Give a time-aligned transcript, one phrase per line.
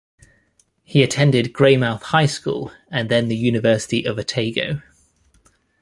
[0.81, 4.81] He attended Greymouth High School and then the University of Otago.